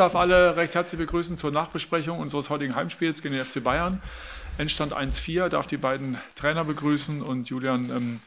darf 0.00 0.16
alle 0.16 0.56
recht 0.56 0.74
herzlich 0.74 0.98
begrüßen 0.98 1.36
zur 1.36 1.50
Nachbesprechung 1.50 2.20
unseres 2.20 2.48
heutigen 2.48 2.74
Heimspiels 2.74 3.20
gegen 3.20 3.34
den 3.34 3.44
FC 3.44 3.62
Bayern. 3.62 4.00
Endstand 4.56 4.94
1-4, 4.94 5.50
darf 5.50 5.66
die 5.66 5.76
beiden 5.76 6.16
Trainer 6.34 6.64
begrüßen 6.64 7.20
und 7.20 7.50
Julian 7.50 7.90
ähm, 7.90 8.20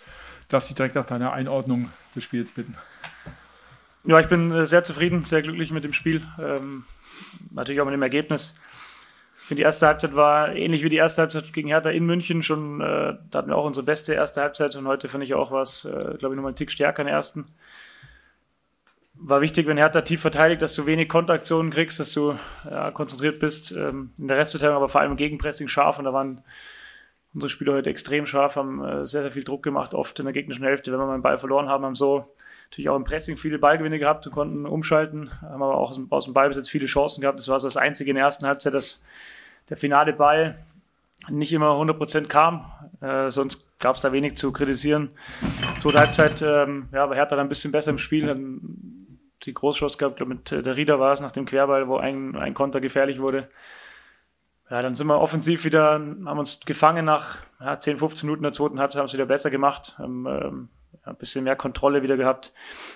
darf 0.49 0.67
dich 0.67 0.75
direkt 0.75 0.93
nach 0.93 1.07
deiner 1.07 1.33
Einordnung 1.33 1.89
des 2.15 2.23
Spiels 2.23 2.51
bitten. 2.51 2.77
Ja, 4.03 4.19
ich 4.19 4.27
bin 4.27 4.51
äh, 4.51 4.67
sehr 4.67 4.83
zufrieden, 4.83 5.25
sehr 5.25 5.41
glücklich 5.41 5.71
mit 5.71 5.83
dem 5.83 5.93
Spiel. 5.93 6.21
Ähm, 6.39 6.83
natürlich 7.49 7.81
auch 7.81 7.85
mit 7.85 7.95
dem 7.95 8.03
Ergebnis. 8.03 8.59
Ich 9.39 9.45
finde, 9.45 9.61
die 9.61 9.65
erste 9.65 9.87
Halbzeit 9.87 10.15
war 10.15 10.55
ähnlich 10.55 10.83
wie 10.83 10.89
die 10.89 10.97
erste 10.97 11.23
Halbzeit 11.23 11.51
gegen 11.53 11.69
Hertha 11.69 11.89
in 11.89 12.05
München. 12.05 12.43
Schon, 12.43 12.81
äh, 12.81 13.15
da 13.31 13.39
hatten 13.39 13.49
wir 13.49 13.57
auch 13.57 13.65
unsere 13.65 13.83
beste 13.83 14.13
erste 14.13 14.41
Halbzeit 14.41 14.75
und 14.75 14.85
heute 14.85 15.07
finde 15.07 15.25
ich 15.25 15.33
auch 15.33 15.51
was, 15.51 15.85
äh, 15.85 15.89
glaube 15.89 16.35
ich, 16.35 16.35
nochmal 16.35 16.49
einen 16.49 16.55
Tick 16.55 16.71
stärker 16.71 17.01
in 17.01 17.07
der 17.07 17.15
ersten. 17.15 17.47
War 19.15 19.41
wichtig, 19.41 19.67
wenn 19.67 19.77
Hertha 19.77 20.01
tief 20.01 20.21
verteidigt, 20.21 20.61
dass 20.61 20.73
du 20.73 20.85
wenig 20.85 21.07
Kontaktionen 21.07 21.71
kriegst, 21.71 21.99
dass 21.99 22.11
du 22.11 22.35
ja, 22.69 22.91
konzentriert 22.91 23.39
bist. 23.39 23.71
Ähm, 23.71 24.11
in 24.17 24.27
der 24.27 24.37
Restverteilung 24.37 24.75
aber 24.75 24.89
vor 24.89 25.01
allem 25.01 25.11
im 25.11 25.17
Gegenpressing 25.17 25.67
scharf 25.67 25.99
und 25.99 26.05
da 26.05 26.13
waren 26.13 26.43
unsere 27.33 27.49
Spieler 27.49 27.73
heute 27.73 27.89
extrem 27.89 28.25
scharf, 28.25 28.55
haben 28.55 28.83
äh, 28.83 29.05
sehr, 29.05 29.21
sehr 29.21 29.31
viel 29.31 29.43
Druck 29.43 29.63
gemacht, 29.63 29.93
oft 29.93 30.17
in 30.19 30.25
der 30.25 30.33
gegnerischen 30.33 30.65
Hälfte, 30.65 30.91
wenn 30.91 30.99
wir 30.99 31.05
mal 31.05 31.13
einen 31.13 31.23
Ball 31.23 31.37
verloren 31.37 31.69
haben, 31.69 31.85
haben 31.85 31.95
so 31.95 32.31
natürlich 32.65 32.89
auch 32.89 32.95
im 32.95 33.03
Pressing 33.03 33.37
viele 33.37 33.59
Ballgewinne 33.59 33.99
gehabt 33.99 34.25
und 34.25 34.33
konnten 34.33 34.65
umschalten, 34.65 35.29
haben 35.41 35.61
aber 35.61 35.77
auch 35.77 35.89
aus 35.89 35.95
dem, 35.95 36.11
aus 36.11 36.25
dem 36.25 36.33
Ballbesitz 36.33 36.69
viele 36.69 36.85
Chancen 36.85 37.21
gehabt. 37.21 37.39
Das 37.39 37.47
war 37.47 37.59
so 37.59 37.67
das 37.67 37.77
Einzige 37.77 38.09
in 38.09 38.15
der 38.15 38.25
ersten 38.25 38.47
Halbzeit, 38.47 38.73
dass 38.73 39.05
der 39.69 39.77
finale 39.77 40.13
Ball 40.13 40.57
nicht 41.29 41.53
immer 41.53 41.71
100% 41.71 42.27
kam. 42.27 42.65
Äh, 43.01 43.29
sonst 43.29 43.79
gab 43.79 43.95
es 43.95 44.01
da 44.01 44.11
wenig 44.11 44.35
zu 44.35 44.51
kritisieren. 44.51 45.11
Zweite 45.79 45.99
Halbzeit, 45.99 46.41
ähm, 46.41 46.89
ja, 46.91 47.03
aber 47.03 47.15
Hertha 47.15 47.35
dann 47.35 47.45
ein 47.45 47.49
bisschen 47.49 47.71
besser 47.71 47.91
im 47.91 47.97
Spiel. 47.97 48.27
Dann 48.27 48.59
die 49.45 49.53
Großchance 49.53 49.97
gehabt, 49.97 50.17
glaube 50.17 50.35
mit 50.35 50.51
äh, 50.51 50.61
der 50.61 50.75
Rieder 50.75 50.99
war 50.99 51.13
es 51.13 51.21
nach 51.21 51.31
dem 51.31 51.45
Querball, 51.45 51.87
wo 51.87 51.97
ein, 51.97 52.35
ein 52.35 52.53
Konter 52.53 52.81
gefährlich 52.81 53.19
wurde. 53.19 53.49
Ja, 54.69 54.81
dann 54.81 54.95
sind 54.95 55.07
wir 55.07 55.19
offensiv 55.19 55.65
wieder, 55.65 55.93
haben 55.93 56.39
uns 56.39 56.61
gefangen 56.61 57.05
nach 57.05 57.37
ja, 57.59 57.77
10, 57.77 57.97
15 57.97 58.27
Minuten 58.27 58.43
der 58.43 58.53
zweiten 58.53 58.79
Halbzeit, 58.79 58.99
haben 58.99 59.07
es 59.07 59.13
wieder 59.13 59.25
besser 59.25 59.51
gemacht, 59.51 59.95
haben 59.97 60.25
ähm, 60.25 60.69
ein 61.03 61.15
bisschen 61.17 61.43
mehr 61.43 61.55
Kontrolle 61.55 62.01
wieder 62.01 62.17
gehabt, 62.17 62.53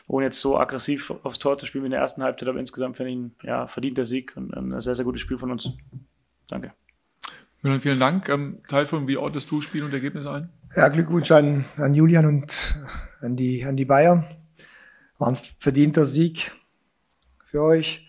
ohne 0.08 0.26
jetzt 0.26 0.40
so 0.40 0.58
aggressiv 0.58 1.12
aufs 1.24 1.40
Tor 1.40 1.58
zu 1.58 1.66
spielen 1.66 1.84
wie 1.84 1.88
in 1.88 1.92
der 1.92 2.00
ersten 2.00 2.24
Halbzeit. 2.24 2.50
Aber 2.50 2.60
insgesamt 2.60 2.98
finde 2.98 3.12
ich 3.12 3.18
ein 3.18 3.36
ja, 3.44 3.68
verdienter 3.68 4.06
Sieg 4.06 4.36
und 4.36 4.56
ein 4.56 4.80
sehr, 4.80 4.96
sehr 4.96 5.06
gutes 5.06 5.22
Spiel 5.22 5.38
von 5.38 5.52
uns. 5.52 5.74
Danke. 6.50 6.74
Julian, 7.62 7.80
vielen 7.80 8.00
Dank. 8.00 8.30
Ähm, 8.30 8.60
Teilfung, 8.68 9.08
wie 9.08 9.18
ordnest 9.18 9.52
du 9.52 9.62
Spiel 9.62 9.84
und 9.84 9.94
Ergebnis 9.94 10.26
ein? 10.26 10.50
Ja, 10.76 10.88
Glückwunsch 10.90 11.32
an, 11.32 11.66
an 11.78 11.94
Julian 11.94 12.26
und 12.26 12.80
an 13.22 13.36
die, 13.36 13.66
an 13.66 13.76
die 13.76 13.86
Bayern. 13.86 14.26
War 15.18 15.30
ein 15.30 15.36
verdienter 15.36 16.06
Sieg 16.06 16.52
für 17.44 17.62
euch. 17.64 18.08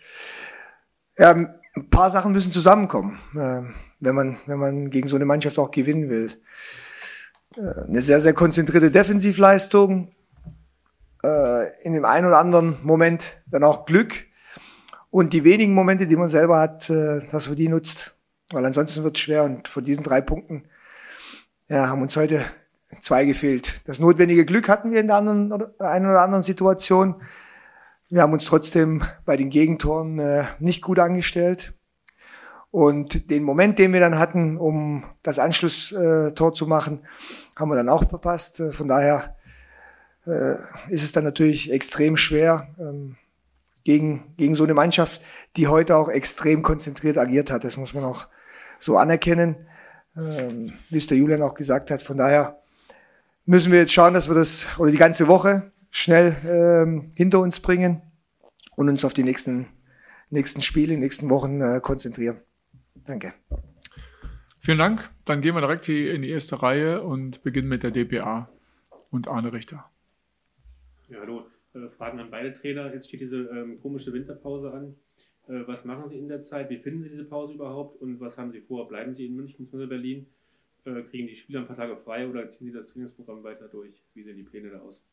Ja, 1.17 1.31
ein 1.31 1.89
paar 1.89 2.09
Sachen 2.09 2.31
müssen 2.31 2.51
zusammenkommen, 2.51 3.19
äh, 3.35 3.63
wenn 3.99 4.15
man, 4.15 4.37
wenn 4.45 4.59
man 4.59 4.89
gegen 4.89 5.07
so 5.07 5.15
eine 5.15 5.25
Mannschaft 5.25 5.57
auch 5.59 5.71
gewinnen 5.71 6.09
will. 6.09 6.31
Äh, 7.57 7.87
eine 7.87 8.01
sehr, 8.01 8.19
sehr 8.19 8.33
konzentrierte 8.33 8.91
Defensivleistung, 8.91 10.13
äh, 11.23 11.81
in 11.83 11.93
dem 11.93 12.05
einen 12.05 12.27
oder 12.27 12.39
anderen 12.39 12.77
Moment 12.83 13.41
dann 13.47 13.63
auch 13.63 13.85
Glück 13.85 14.25
und 15.09 15.33
die 15.33 15.43
wenigen 15.43 15.73
Momente, 15.73 16.07
die 16.07 16.15
man 16.15 16.29
selber 16.29 16.59
hat, 16.59 16.89
äh, 16.89 17.27
dass 17.31 17.47
man 17.47 17.57
die 17.57 17.69
nutzt, 17.69 18.15
weil 18.51 18.65
ansonsten 18.65 19.03
wird 19.03 19.17
es 19.17 19.23
schwer 19.23 19.43
und 19.43 19.67
von 19.67 19.83
diesen 19.83 20.03
drei 20.03 20.21
Punkten 20.21 20.65
ja, 21.67 21.87
haben 21.87 22.01
uns 22.01 22.15
heute 22.15 22.43
zwei 22.99 23.25
gefehlt. 23.25 23.81
Das 23.85 23.99
notwendige 23.99 24.45
Glück 24.45 24.67
hatten 24.67 24.91
wir 24.91 24.99
in 24.99 25.07
der 25.07 25.17
anderen 25.17 25.51
einen 25.79 26.05
oder 26.09 26.21
anderen 26.21 26.43
Situation. 26.43 27.21
Wir 28.09 28.21
haben 28.21 28.33
uns 28.33 28.45
trotzdem 28.45 29.03
bei 29.25 29.37
den 29.37 29.49
Gegentoren 29.49 30.17
äh, 30.19 30.45
nicht 30.59 30.81
gut 30.81 30.99
angestellt. 30.99 31.73
Und 32.71 33.31
den 33.31 33.43
Moment, 33.43 33.79
den 33.79 33.93
wir 33.93 33.99
dann 33.99 34.19
hatten, 34.19 34.57
um 34.57 35.03
das 35.23 35.39
Anschlusstor 35.39 36.53
zu 36.53 36.67
machen, 36.67 37.05
haben 37.55 37.69
wir 37.69 37.75
dann 37.75 37.89
auch 37.89 38.07
verpasst. 38.07 38.61
Von 38.71 38.87
daher 38.87 39.35
äh, 40.27 40.55
ist 40.89 41.03
es 41.03 41.11
dann 41.11 41.23
natürlich 41.23 41.71
extrem 41.71 42.15
schwer 42.15 42.69
ähm, 42.79 43.17
gegen, 43.83 44.35
gegen 44.37 44.53
so 44.53 44.65
eine 44.65 44.75
Mannschaft, 44.75 45.21
die 45.55 45.67
heute 45.67 45.95
auch 45.95 46.09
extrem 46.09 46.61
konzentriert 46.61 47.17
agiert 47.17 47.49
hat. 47.49 47.63
Das 47.63 47.77
muss 47.77 47.93
man 47.93 48.03
auch 48.03 48.27
so 48.79 48.97
anerkennen, 48.97 49.67
ähm, 50.15 50.73
wie 50.89 50.97
es 50.97 51.07
der 51.07 51.17
Julian 51.17 51.41
auch 51.41 51.55
gesagt 51.55 51.89
hat. 51.89 52.03
Von 52.03 52.17
daher 52.17 52.59
müssen 53.49 53.71
wir 53.71 53.79
jetzt 53.79 53.93
schauen, 53.93 54.13
dass 54.13 54.29
wir 54.29 54.35
das 54.35 54.77
oder 54.77 54.91
die 54.91 54.97
ganze 54.97 55.27
Woche 55.27 55.71
schnell 55.89 56.35
ähm, 56.45 57.09
hinter 57.15 57.39
uns 57.39 57.59
bringen 57.59 58.03
und 58.75 58.89
uns 58.89 59.03
auf 59.03 59.15
die 59.15 59.23
nächsten, 59.23 59.65
nächsten 60.29 60.61
Spiele, 60.61 60.95
nächsten 60.97 61.31
Wochen 61.31 61.59
äh, 61.59 61.79
konzentrieren. 61.81 62.41
Danke. 63.07 63.33
Vielen 64.59 64.77
Dank. 64.77 65.09
Dann 65.25 65.41
gehen 65.41 65.55
wir 65.55 65.61
direkt 65.61 65.85
hier 65.85 66.13
in 66.13 66.21
die 66.21 66.29
erste 66.29 66.61
Reihe 66.61 67.01
und 67.01 67.41
beginnen 67.41 67.67
mit 67.67 67.81
der 67.81 67.89
DPA 67.89 68.49
und 69.09 69.27
Arne 69.27 69.51
Richter. 69.51 69.89
Ja, 71.07 71.21
hallo. 71.21 71.47
Äh, 71.73 71.89
Fragen 71.89 72.19
an 72.19 72.29
beide 72.29 72.53
Trainer. 72.53 72.93
Jetzt 72.93 73.07
steht 73.07 73.21
diese 73.21 73.37
ähm, 73.37 73.79
komische 73.79 74.13
Winterpause 74.13 74.71
an. 74.71 74.95
Äh, 75.47 75.67
was 75.67 75.85
machen 75.85 76.05
Sie 76.05 76.19
in 76.19 76.27
der 76.27 76.41
Zeit? 76.41 76.69
Wie 76.69 76.77
finden 76.77 77.01
Sie 77.01 77.09
diese 77.09 77.25
Pause 77.25 77.55
überhaupt? 77.55 77.99
Und 77.99 78.19
was 78.19 78.37
haben 78.37 78.51
Sie 78.51 78.61
vor? 78.61 78.87
Bleiben 78.87 79.11
Sie 79.11 79.25
in 79.25 79.35
München 79.35 79.65
bzw. 79.65 79.87
Berlin? 79.87 80.27
Äh, 80.85 81.01
kriegen 81.03 81.27
die 81.27 81.35
Spieler 81.35 81.61
ein 81.61 81.67
paar 81.67 81.75
Tage 81.75 81.97
frei 81.97 82.27
oder 82.27 82.49
ziehen 82.49 82.67
Sie 82.67 82.73
das 82.73 82.93
Trainingsprogramm 82.93 83.43
weiter 83.43 83.67
durch? 83.67 83.93
Wie 84.13 84.23
sehen 84.23 84.37
die 84.37 84.43
Pläne 84.43 84.69
da 84.69 84.79
aus? 84.79 85.07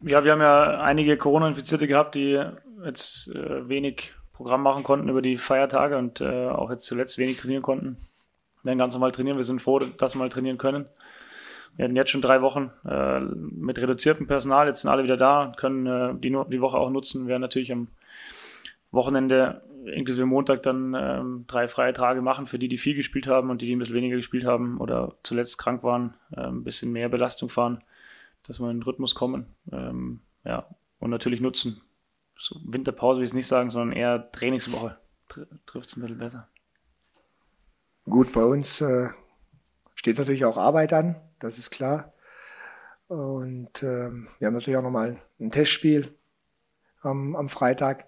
Ja, 0.00 0.24
wir 0.24 0.32
haben 0.32 0.40
ja 0.40 0.80
einige 0.80 1.16
Corona-Infizierte 1.16 1.86
gehabt, 1.86 2.14
die 2.14 2.42
jetzt 2.84 3.34
äh, 3.34 3.68
wenig 3.68 4.12
Programm 4.32 4.62
machen 4.62 4.82
konnten 4.82 5.08
über 5.08 5.22
die 5.22 5.38
Feiertage 5.38 5.96
und 5.96 6.20
äh, 6.20 6.48
auch 6.48 6.70
jetzt 6.70 6.84
zuletzt 6.84 7.16
wenig 7.16 7.38
trainieren 7.38 7.62
konnten. 7.62 7.96
Wir 8.62 8.70
werden 8.70 8.78
ganz 8.78 8.94
normal 8.94 9.12
trainieren. 9.12 9.38
Wir 9.38 9.44
sind 9.44 9.62
froh, 9.62 9.78
dass 9.78 10.14
wir 10.14 10.18
mal 10.18 10.28
trainieren 10.28 10.58
können. 10.58 10.86
Wir 11.76 11.84
hatten 11.84 11.96
jetzt 11.96 12.10
schon 12.10 12.22
drei 12.22 12.42
Wochen 12.42 12.70
äh, 12.86 13.20
mit 13.20 13.78
reduziertem 13.78 14.26
Personal. 14.26 14.66
Jetzt 14.66 14.82
sind 14.82 14.90
alle 14.90 15.04
wieder 15.04 15.16
da, 15.16 15.54
können 15.56 15.86
äh, 15.86 16.14
die, 16.20 16.30
die 16.50 16.60
Woche 16.60 16.78
auch 16.78 16.90
nutzen. 16.90 17.24
Wir 17.24 17.30
werden 17.30 17.42
natürlich 17.42 17.72
am 17.72 17.88
Wochenende 18.90 19.62
inklusive 19.86 20.26
Montag 20.26 20.62
dann 20.62 20.94
ähm, 20.98 21.44
drei 21.46 21.68
freie 21.68 21.92
Tage 21.92 22.22
machen 22.22 22.46
für 22.46 22.58
die, 22.58 22.68
die 22.68 22.78
viel 22.78 22.94
gespielt 22.94 23.26
haben 23.26 23.50
und 23.50 23.62
die, 23.62 23.66
die 23.66 23.76
ein 23.76 23.78
bisschen 23.78 23.94
weniger 23.94 24.16
gespielt 24.16 24.44
haben 24.44 24.78
oder 24.78 25.16
zuletzt 25.22 25.58
krank 25.58 25.82
waren, 25.82 26.14
äh, 26.32 26.40
ein 26.40 26.64
bisschen 26.64 26.92
mehr 26.92 27.08
Belastung 27.08 27.48
fahren, 27.48 27.82
dass 28.42 28.60
wir 28.60 28.70
in 28.70 28.78
den 28.78 28.82
Rhythmus 28.82 29.14
kommen. 29.14 29.46
Ähm, 29.72 30.20
ja, 30.44 30.66
und 30.98 31.10
natürlich 31.10 31.40
nutzen 31.40 31.82
so 32.38 32.60
Winterpause 32.64 33.18
will 33.18 33.24
ich 33.24 33.30
es 33.30 33.34
nicht 33.34 33.46
sagen, 33.46 33.70
sondern 33.70 33.96
eher 33.96 34.30
Trainingswoche 34.30 34.98
trifft 35.66 35.88
es 35.88 35.96
ein 35.96 36.02
bisschen 36.02 36.18
besser. 36.18 36.48
Gut, 38.04 38.32
bei 38.32 38.44
uns 38.44 38.80
äh, 38.80 39.08
steht 39.94 40.18
natürlich 40.18 40.44
auch 40.44 40.58
Arbeit 40.58 40.92
an, 40.92 41.16
das 41.40 41.58
ist 41.58 41.70
klar. 41.70 42.12
Und 43.08 43.82
ähm, 43.82 44.28
wir 44.38 44.46
haben 44.46 44.54
natürlich 44.54 44.76
auch 44.76 44.82
nochmal 44.82 45.20
ein 45.40 45.50
Testspiel 45.50 46.14
am, 47.02 47.34
am 47.36 47.48
Freitag 47.48 48.06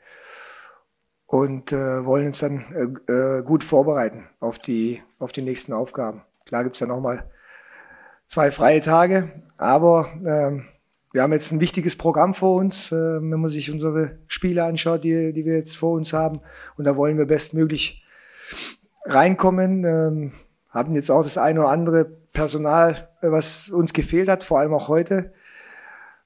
und 1.28 1.72
äh, 1.72 2.05
wollen 2.05 2.27
uns 2.27 2.39
dann 2.39 3.00
äh, 3.06 3.12
äh 3.12 3.43
gut 3.43 3.62
vorbereiten 3.62 4.27
auf 4.41 4.59
die, 4.59 5.03
auf 5.19 5.31
die 5.31 5.43
nächsten 5.43 5.72
Aufgaben. 5.72 6.22
Klar 6.47 6.65
gibt's 6.65 6.81
ja 6.81 6.87
nochmal 6.87 7.31
zwei 8.27 8.50
freie 8.50 8.81
Tage, 8.81 9.31
aber 9.59 10.09
ähm, 10.27 10.65
wir 11.12 11.22
haben 11.22 11.33
jetzt 11.33 11.53
ein 11.53 11.61
wichtiges 11.61 11.97
Programm 11.97 12.33
vor 12.33 12.56
uns, 12.56 12.93
äh, 12.93 12.97
wenn 12.97 13.41
man 13.41 13.50
sich 13.50 13.71
unsere 13.71 14.19
Spiele 14.27 14.65
anschaut, 14.65 15.05
die, 15.05 15.34
die 15.34 15.44
wir 15.44 15.56
jetzt 15.56 15.77
vor 15.77 15.93
uns 15.93 16.15
haben. 16.15 16.41
Und 16.77 16.87
da 16.87 16.97
wollen 16.97 17.19
wir 17.19 17.27
bestmöglich 17.27 18.03
reinkommen. 19.05 19.84
Ähm, 19.84 20.33
haben 20.71 20.94
jetzt 20.94 21.11
auch 21.11 21.22
das 21.22 21.37
eine 21.37 21.61
oder 21.61 21.69
andere 21.69 22.05
Personal, 22.33 23.09
äh, 23.21 23.31
was 23.31 23.69
uns 23.69 23.93
gefehlt 23.93 24.31
hat, 24.31 24.44
vor 24.44 24.61
allem 24.61 24.72
auch 24.72 24.88
heute. 24.88 25.33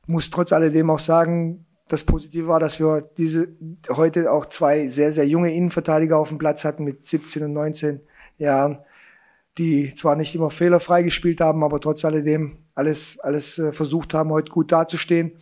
Muss 0.06 0.30
trotz 0.30 0.52
alledem 0.52 0.90
auch 0.90 0.98
sagen, 1.00 1.66
das 1.88 2.04
Positive 2.04 2.48
war, 2.48 2.60
dass 2.60 2.80
wir 2.80 3.02
diese 3.18 3.48
heute 3.90 4.32
auch 4.32 4.46
zwei 4.46 4.86
sehr, 4.88 5.12
sehr 5.12 5.26
junge 5.26 5.54
Innenverteidiger 5.54 6.18
auf 6.18 6.28
dem 6.28 6.38
Platz 6.38 6.64
hatten 6.64 6.84
mit 6.84 7.04
17 7.04 7.44
und 7.44 7.52
19 7.52 8.00
Jahren, 8.38 8.78
die 9.58 9.92
zwar 9.94 10.16
nicht 10.16 10.34
immer 10.34 10.50
fehlerfrei 10.50 11.02
gespielt 11.02 11.40
haben, 11.40 11.62
aber 11.62 11.80
trotz 11.80 12.04
alledem 12.04 12.58
alles, 12.74 13.20
alles 13.20 13.58
äh, 13.58 13.72
versucht 13.72 14.14
haben, 14.14 14.30
heute 14.30 14.50
gut 14.50 14.72
dazustehen. 14.72 15.32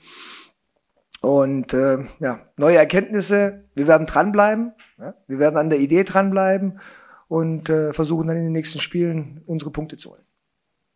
Und 1.21 1.75
äh, 1.75 1.99
ja, 2.19 2.47
neue 2.57 2.79
Erkenntnisse. 2.79 3.65
Wir 3.75 3.87
werden 3.87 4.07
dranbleiben. 4.07 4.73
Ja? 4.99 5.15
Wir 5.27 5.39
werden 5.39 5.57
an 5.57 5.71
der 5.71 5.79
Idee 5.79 6.03
dranbleiben 6.03 6.81
und 7.29 7.69
äh, 7.69 7.93
versuchen 7.93 8.27
dann 8.27 8.37
in 8.37 8.45
den 8.45 8.53
nächsten 8.53 8.81
Spielen 8.81 9.43
unsere 9.47 9.71
Punkte 9.71 9.97
zu 9.97 10.11
holen. 10.11 10.25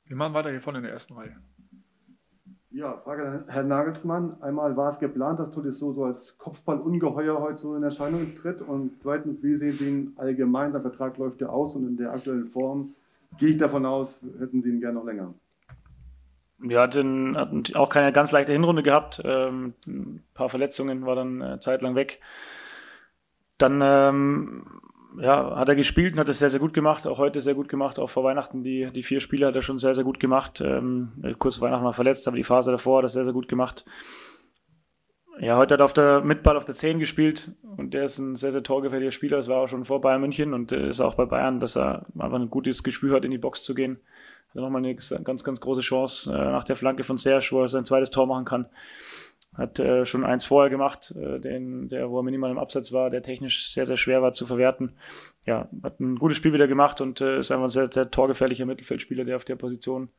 Wir 0.07 0.17
machen 0.17 0.35
weiter 0.35 0.51
hier 0.51 0.61
vorne 0.61 0.79
in 0.79 0.85
der 0.85 0.93
ersten 0.93 1.15
Reihe. 1.15 1.37
Ja, 2.75 2.97
Frage 3.05 3.25
an 3.25 3.45
Herrn 3.47 3.69
Nagelsmann. 3.69 4.43
Einmal 4.43 4.77
war 4.77 4.91
es 4.91 4.99
geplant, 4.99 5.39
dass 5.39 5.53
Todis 5.53 5.79
so, 5.79 5.93
so 5.93 6.07
als 6.07 6.37
Kopfballungeheuer 6.39 7.41
heute 7.41 7.59
so 7.59 7.77
in 7.77 7.85
Erscheinung 7.85 8.35
tritt. 8.35 8.63
Und 8.63 9.01
zweitens, 9.01 9.45
wie 9.45 9.55
sehen 9.55 9.73
Sie 9.75 9.89
ihn 9.89 10.13
allgemein? 10.17 10.73
Der 10.73 10.81
Vertrag 10.81 11.17
läuft 11.17 11.41
ja 11.41 11.51
aus 11.51 11.77
und 11.77 11.87
in 11.87 11.97
der 11.97 12.11
aktuellen 12.11 12.49
Form 12.49 12.97
gehe 13.39 13.51
ich 13.51 13.59
davon 13.59 13.87
aus, 13.87 14.21
hätten 14.41 14.61
Sie 14.61 14.71
ihn 14.71 14.81
gerne 14.81 14.99
noch 14.99 15.05
länger. 15.05 15.33
Wir 16.59 16.81
hatten, 16.81 17.37
hatten 17.37 17.63
auch 17.75 17.91
keine 17.91 18.13
ganz 18.13 18.33
leichte 18.33 18.53
Hinrunde 18.53 18.83
gehabt. 18.83 19.23
Ähm, 19.25 19.75
ein 19.87 20.25
paar 20.35 20.49
Verletzungen 20.49 21.07
war 21.07 21.15
dann 21.15 21.41
äh, 21.43 21.61
zeitlang 21.61 21.95
weg. 21.95 22.21
dann 23.57 23.81
ähm, 23.85 24.67
ja, 25.19 25.57
hat 25.57 25.69
er 25.69 25.77
gespielt 25.77 26.15
und 26.15 26.21
hat 26.21 26.29
es 26.29 26.39
sehr, 26.39 26.51
sehr 26.51 26.61
gut 26.61 26.75
gemacht. 26.75 27.07
Auch 27.07 27.19
heute 27.19 27.41
sehr 27.41 27.55
gut 27.55 27.69
gemacht. 27.69 27.99
Auch 27.99 28.11
vor 28.11 28.25
Weihnachten 28.25 28.63
die, 28.63 28.91
die 28.91 29.03
vier 29.03 29.21
Spiele 29.21 29.47
hat 29.47 29.55
er 29.55 29.63
schon 29.63 29.79
sehr, 29.79 29.95
sehr 29.95 30.05
gut 30.05 30.21
gemacht. 30.21 30.61
Ähm, 30.61 31.13
kurz 31.39 31.57
vor 31.57 31.69
Weihnachten 31.69 31.85
mal 31.85 31.93
verletzt, 31.93 32.27
aber 32.29 32.37
die 32.37 32.45
Phase 32.45 32.71
davor 32.71 32.99
hat 32.99 33.05
er 33.05 33.09
sehr, 33.09 33.25
sehr 33.25 33.33
gut 33.33 33.49
gemacht. 33.49 33.85
Ja, 35.41 35.57
heute 35.57 35.75
hat 35.75 35.81
er 35.81 35.85
auf 35.85 35.93
der 35.93 36.21
Mitball 36.21 36.57
auf 36.57 36.65
der 36.65 36.75
10 36.75 37.01
gespielt 37.01 37.51
und 37.77 37.93
der 37.93 38.05
ist 38.05 38.19
ein 38.19 38.37
sehr, 38.37 38.53
sehr 38.53 38.63
torgefährlicher 38.63 39.11
Spieler. 39.11 39.37
Das 39.37 39.49
war 39.49 39.63
auch 39.63 39.69
schon 39.69 39.85
vor 39.85 40.01
Bayern 40.01 40.21
München 40.21 40.55
und 40.55 40.71
ist 40.71 41.01
auch 41.01 41.15
bei 41.15 41.27
Bayern, 41.27 41.59
dass 41.59 41.77
er 41.77 42.07
einfach 42.17 42.39
ein 42.39 42.51
gutes 42.51 42.83
Gespür 42.85 43.17
hat, 43.17 43.25
in 43.25 43.33
die 43.33 43.39
Box 43.39 43.65
zu 43.65 43.75
gehen. 43.75 43.99
Hat 44.51 44.63
nochmal 44.63 44.85
eine 44.85 44.95
ganz, 44.95 45.43
ganz 45.43 45.61
große 45.61 45.81
Chance 45.81 46.33
äh, 46.33 46.37
nach 46.37 46.63
der 46.63 46.77
Flanke 46.77 47.03
von 47.03 47.19
Serge, 47.19 47.49
wo 47.51 47.63
er 47.63 47.69
sein 47.69 47.85
zweites 47.85 48.11
Tor 48.11 48.27
machen 48.27 48.45
kann. 48.45 48.67
Hat 49.55 49.79
äh, 49.79 50.05
schon 50.05 50.25
eins 50.25 50.45
vorher 50.45 50.69
gemacht, 50.69 51.15
äh, 51.17 51.39
den, 51.39 51.89
der, 51.89 52.11
wo 52.11 52.19
er 52.19 52.23
minimal 52.23 52.51
im 52.51 52.59
Absatz 52.59 52.93
war, 52.93 53.11
der 53.11 53.23
technisch 53.23 53.71
sehr, 53.71 53.87
sehr 53.87 53.97
schwer 53.97 54.21
war 54.21 54.33
zu 54.33 54.47
verwerten. 54.47 54.97
Ja, 55.47 55.69
hat 55.83 56.01
ein 56.01 56.17
gutes 56.17 56.37
Spiel 56.37 56.53
wieder 56.53 56.67
gemacht 56.67 57.01
und 57.01 57.21
äh, 57.21 57.39
ist 57.39 57.53
einfach 57.53 57.67
ein 57.67 57.71
sehr, 57.71 57.91
sehr 57.91 58.11
torgefährlicher 58.11 58.67
Mittelfeldspieler, 58.67 59.25
der 59.25 59.37
auf 59.37 59.45
der 59.45 59.57
Position 59.57 60.11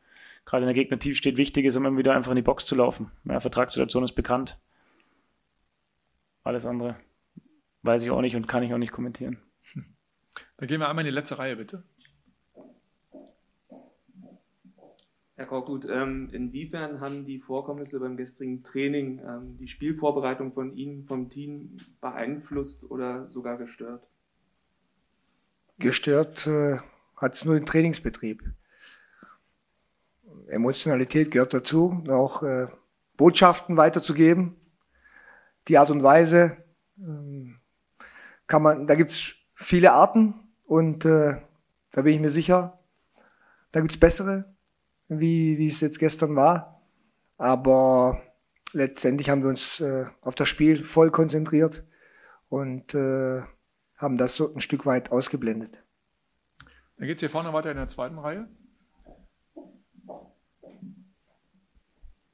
gerade 0.46 0.64
in 0.64 0.68
der 0.68 0.76
Gegner 0.76 1.00
tief 1.00 1.18
steht, 1.18 1.38
wichtig 1.38 1.66
ist, 1.66 1.76
um 1.76 1.86
immer 1.86 1.98
wieder 1.98 2.16
einfach 2.16 2.32
in 2.32 2.38
die 2.38 2.42
Box 2.42 2.66
zu 2.66 2.76
laufen. 2.76 3.12
Ja, 3.26 3.40
Vertragssituation 3.40 4.04
ist 4.04 4.14
bekannt. 4.14 4.58
Alles 6.44 6.66
andere 6.66 6.96
weiß 7.82 8.04
ich 8.04 8.12
auch 8.12 8.22
nicht 8.22 8.36
und 8.36 8.48
kann 8.48 8.64
ich 8.64 8.74
auch 8.74 8.78
nicht 8.78 8.92
kommentieren. 8.92 9.40
Dann 10.58 10.68
gehen 10.68 10.80
wir 10.80 10.90
einmal 10.90 11.06
in 11.06 11.12
die 11.12 11.16
letzte 11.16 11.40
Reihe, 11.40 11.56
bitte. 11.56 11.84
Herr 15.38 15.48
Korkut, 15.48 15.86
ähm, 15.90 16.30
inwiefern 16.32 17.02
haben 17.02 17.26
die 17.26 17.40
Vorkommnisse 17.40 18.00
beim 18.00 18.16
gestrigen 18.16 18.64
Training 18.64 19.20
ähm, 19.20 19.58
die 19.58 19.68
Spielvorbereitung 19.68 20.54
von 20.54 20.74
Ihnen, 20.74 21.04
vom 21.04 21.30
Team 21.30 21.76
beeinflusst 22.00 22.90
oder 22.90 23.30
sogar 23.30 23.58
gestört? 23.58 24.08
Gestört 25.78 26.48
äh, 26.48 26.78
hat 27.18 27.34
es 27.34 27.44
nur 27.44 27.56
den 27.56 27.66
Trainingsbetrieb. 27.66 28.44
Emotionalität 30.48 31.32
gehört 31.32 31.54
dazu, 31.54 32.02
auch 32.08 32.42
äh, 32.44 32.68
Botschaften 33.18 33.76
weiterzugeben. 33.76 34.56
Die 35.68 35.78
Art 35.78 35.92
und 35.92 36.02
Weise 36.02 36.64
ähm, 36.98 37.60
kann 38.48 38.62
man, 38.62 38.88
da 38.88 38.96
gibt's 38.96 39.36
viele 39.54 39.92
Arten 39.92 40.36
und 40.64 41.04
äh, 41.04 41.42
da 41.92 42.02
bin 42.04 42.14
ich 42.14 42.22
mir 42.22 42.30
sicher, 42.30 42.80
da 43.74 43.82
gibt's 43.82 44.00
bessere 44.00 44.55
wie, 45.08 45.58
wie 45.58 45.68
es 45.68 45.82
jetzt 45.82 46.00
gestern 46.00 46.36
war. 46.36 46.82
Aber 47.38 48.22
letztendlich 48.74 49.30
haben 49.30 49.42
wir 49.42 49.50
uns 49.50 49.80
äh, 49.80 50.06
auf 50.22 50.36
das 50.36 50.50
Spiel 50.50 50.84
voll 50.84 51.12
konzentriert 51.12 51.84
und 52.50 52.94
äh, 52.94 53.42
haben 53.98 54.18
das 54.18 54.36
so 54.36 54.54
ein 54.54 54.62
Stück 54.62 54.86
weit 54.86 55.12
ausgeblendet. 55.12 55.84
Dann 56.98 57.08
geht 57.08 57.18
es 57.18 57.20
hier 57.22 57.30
vorne 57.30 57.52
weiter 57.54 57.72
in 57.72 57.78
der 57.78 57.88
zweiten 57.88 58.18
Reihe. 58.18 58.48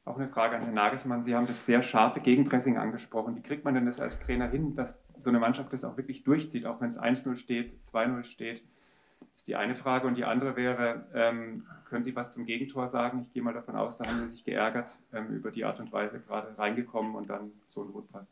Auch 0.03 0.17
eine 0.17 0.29
Frage 0.29 0.55
an 0.55 0.63
Herrn 0.63 0.73
Nagelsmann. 0.73 1.23
Sie 1.23 1.35
haben 1.35 1.47
das 1.47 1.65
sehr 1.65 1.83
scharfe 1.83 2.19
Gegenpressing 2.19 2.77
angesprochen. 2.77 3.35
Wie 3.35 3.41
kriegt 3.41 3.63
man 3.63 3.75
denn 3.75 3.85
das 3.85 3.99
als 3.99 4.19
Trainer 4.19 4.49
hin, 4.49 4.75
dass 4.75 4.99
so 5.19 5.29
eine 5.29 5.39
Mannschaft 5.39 5.71
das 5.73 5.83
auch 5.83 5.95
wirklich 5.95 6.23
durchzieht, 6.23 6.65
auch 6.65 6.81
wenn 6.81 6.89
es 6.89 6.97
1-0 6.97 7.35
steht, 7.35 7.79
2-0 7.85 8.23
steht? 8.23 8.63
Ist 9.41 9.47
die 9.47 9.55
eine 9.55 9.75
Frage. 9.75 10.07
Und 10.07 10.15
die 10.15 10.23
andere 10.23 10.55
wäre, 10.55 11.05
ähm, 11.15 11.65
können 11.89 12.03
Sie 12.03 12.15
was 12.15 12.31
zum 12.31 12.45
Gegentor 12.45 12.87
sagen? 12.87 13.25
Ich 13.27 13.33
gehe 13.33 13.41
mal 13.41 13.53
davon 13.53 13.75
aus, 13.75 13.97
da 13.97 14.07
haben 14.07 14.27
Sie 14.27 14.33
sich 14.33 14.43
geärgert 14.43 14.91
ähm, 15.13 15.29
über 15.29 15.49
die 15.49 15.65
Art 15.65 15.79
und 15.79 15.91
Weise 15.91 16.19
gerade 16.19 16.55
reingekommen 16.59 17.15
und 17.15 17.27
dann 17.27 17.51
so 17.69 17.81
ein 17.81 17.89
Rotpass. 17.89 18.27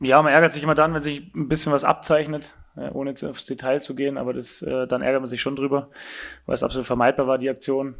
Ja, 0.00 0.20
man 0.20 0.34
ärgert 0.34 0.52
sich 0.52 0.62
immer 0.62 0.74
dann, 0.74 0.92
wenn 0.92 1.02
sich 1.02 1.34
ein 1.34 1.48
bisschen 1.48 1.72
was 1.72 1.82
abzeichnet, 1.82 2.54
äh, 2.76 2.90
ohne 2.90 3.10
jetzt 3.10 3.24
aufs 3.24 3.46
Detail 3.46 3.80
zu 3.80 3.96
gehen, 3.96 4.18
aber 4.18 4.34
das, 4.34 4.60
äh, 4.60 4.86
dann 4.86 5.00
ärgert 5.00 5.22
man 5.22 5.30
sich 5.30 5.40
schon 5.40 5.56
drüber, 5.56 5.88
weil 6.44 6.54
es 6.54 6.62
absolut 6.62 6.86
vermeidbar 6.86 7.26
war, 7.26 7.38
die 7.38 7.48
Aktion. 7.48 7.94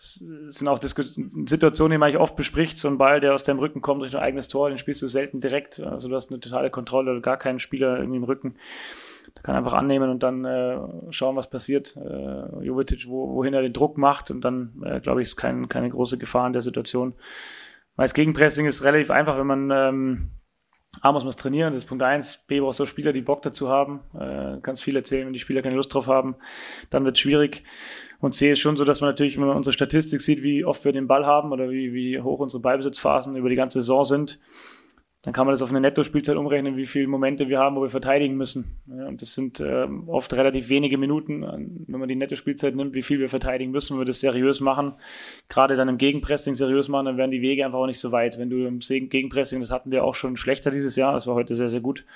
Das 0.00 0.14
sind 0.56 0.66
auch 0.66 0.78
Disku 0.78 1.02
Situationen, 1.02 1.92
die 1.92 1.98
man 1.98 2.16
oft 2.16 2.34
bespricht. 2.34 2.78
So 2.78 2.88
ein 2.88 2.96
Ball, 2.96 3.20
der 3.20 3.34
aus 3.34 3.42
deinem 3.42 3.58
Rücken 3.58 3.82
kommt 3.82 4.00
durch 4.00 4.16
ein 4.16 4.22
eigenes 4.22 4.48
Tor, 4.48 4.70
den 4.70 4.78
spielst 4.78 5.02
du 5.02 5.08
selten 5.08 5.42
direkt. 5.42 5.78
Also 5.78 6.08
du 6.08 6.14
hast 6.14 6.30
eine 6.30 6.40
totale 6.40 6.70
Kontrolle 6.70 7.10
oder 7.10 7.20
gar 7.20 7.36
keinen 7.36 7.58
Spieler 7.58 7.98
irgendwie 7.98 8.16
im 8.16 8.24
Rücken. 8.24 8.54
Der 9.36 9.42
kann 9.42 9.56
einfach 9.56 9.74
annehmen 9.74 10.08
und 10.08 10.22
dann 10.22 10.46
äh, 10.46 10.78
schauen, 11.10 11.36
was 11.36 11.50
passiert. 11.50 11.98
Äh, 11.98 12.64
Jovetic, 12.64 13.08
wo, 13.08 13.34
wohin 13.34 13.52
er 13.52 13.60
den 13.60 13.74
Druck 13.74 13.98
macht 13.98 14.30
und 14.30 14.40
dann, 14.40 14.82
äh, 14.82 15.00
glaube 15.00 15.20
ich, 15.20 15.28
ist 15.28 15.36
kein, 15.36 15.68
keine 15.68 15.90
große 15.90 16.16
Gefahr 16.16 16.46
in 16.46 16.54
der 16.54 16.62
Situation. 16.62 17.12
Weil 17.96 18.04
das 18.04 18.14
Gegenpressing 18.14 18.64
ist 18.64 18.82
relativ 18.82 19.10
einfach, 19.10 19.36
wenn 19.38 19.46
man 19.46 19.70
ähm, 19.70 20.30
A 21.02 21.12
muss 21.12 21.24
man 21.24 21.34
trainieren, 21.34 21.72
das 21.72 21.84
ist 21.84 21.88
Punkt 21.88 22.02
eins. 22.02 22.44
B 22.46 22.60
brauchst 22.60 22.80
du 22.80 22.86
Spieler, 22.86 23.12
die 23.12 23.22
Bock 23.22 23.42
dazu 23.42 23.68
haben. 23.68 24.00
Äh, 24.18 24.58
kannst 24.62 24.82
viel 24.82 24.96
erzählen, 24.96 25.26
wenn 25.26 25.32
die 25.32 25.38
Spieler 25.38 25.62
keine 25.62 25.76
Lust 25.76 25.92
drauf 25.94 26.08
haben, 26.08 26.36
dann 26.90 27.04
wird 27.04 27.16
es 27.16 27.20
schwierig. 27.20 27.64
Und 28.20 28.34
C 28.34 28.50
ist 28.50 28.58
schon 28.58 28.76
so, 28.76 28.84
dass 28.84 29.00
man 29.00 29.10
natürlich, 29.10 29.38
wenn 29.38 29.46
man 29.46 29.56
unsere 29.56 29.72
Statistik 29.72 30.20
sieht, 30.20 30.42
wie 30.42 30.64
oft 30.64 30.84
wir 30.84 30.92
den 30.92 31.06
Ball 31.06 31.24
haben 31.24 31.52
oder 31.52 31.70
wie, 31.70 31.94
wie 31.94 32.20
hoch 32.20 32.40
unsere 32.40 32.60
Ballbesitzphasen 32.60 33.36
über 33.36 33.48
die 33.48 33.56
ganze 33.56 33.80
Saison 33.80 34.04
sind, 34.04 34.38
dann 35.22 35.34
kann 35.34 35.46
man 35.46 35.52
das 35.52 35.60
auf 35.60 35.68
eine 35.68 35.82
Netto-Spielzeit 35.82 36.36
umrechnen, 36.36 36.78
wie 36.78 36.86
viele 36.86 37.06
Momente 37.06 37.50
wir 37.50 37.58
haben, 37.58 37.76
wo 37.76 37.82
wir 37.82 37.90
verteidigen 37.90 38.36
müssen. 38.36 38.80
Ja, 38.86 39.06
und 39.06 39.20
das 39.20 39.34
sind 39.34 39.60
äh, 39.60 39.86
oft 40.06 40.32
relativ 40.32 40.70
wenige 40.70 40.96
Minuten, 40.96 41.42
wenn 41.86 42.00
man 42.00 42.08
die 42.08 42.16
Netto-Spielzeit 42.16 42.74
nimmt, 42.74 42.94
wie 42.94 43.02
viel 43.02 43.20
wir 43.20 43.28
verteidigen 43.28 43.70
müssen. 43.70 43.94
Wenn 43.94 44.00
wir 44.00 44.06
das 44.06 44.20
seriös 44.20 44.60
machen, 44.60 44.94
gerade 45.50 45.76
dann 45.76 45.90
im 45.90 45.98
Gegenpressing 45.98 46.54
seriös 46.54 46.88
machen, 46.88 47.04
dann 47.04 47.16
werden 47.18 47.32
die 47.32 47.42
Wege 47.42 47.66
einfach 47.66 47.80
auch 47.80 47.86
nicht 47.86 48.00
so 48.00 48.12
weit. 48.12 48.38
Wenn 48.38 48.48
du 48.48 48.66
im 48.66 48.78
Gegenpressing, 48.78 49.60
das 49.60 49.70
hatten 49.70 49.90
wir 49.90 50.04
auch 50.04 50.14
schon 50.14 50.38
schlechter 50.38 50.70
dieses 50.70 50.96
Jahr, 50.96 51.12
das 51.12 51.26
war 51.26 51.34
heute 51.34 51.54
sehr, 51.54 51.68
sehr 51.68 51.80
gut, 51.80 52.06